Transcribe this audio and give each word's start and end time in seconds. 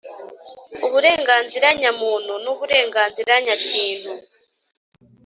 uburenganzira 0.85 1.67
nyamuntu 1.81 2.33
n 2.43 2.45
uburenganzira 2.53 3.33
nyakintu 3.45 4.11